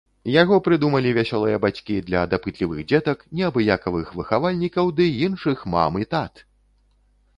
Яго 0.41 0.55
прыдумалі 0.67 1.09
вясёлыя 1.17 1.57
бацькі 1.65 1.97
для 2.07 2.23
дапытлівых 2.31 2.79
дзетак, 2.91 3.17
неабыякавых 3.41 4.07
выхавальнікаў 4.21 4.85
ды 5.01 5.05
іншых 5.29 5.57
мам 5.75 5.91
і 6.07 6.11
тат! 6.15 6.33